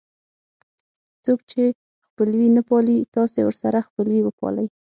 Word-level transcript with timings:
څوک 1.23 1.39
چې 1.51 1.63
خپلوي 2.07 2.47
نه 2.57 2.61
پالي 2.69 2.97
تاسې 3.15 3.39
ورسره 3.43 3.79
خپلوي 3.87 4.19
وپالئ. 4.23 4.67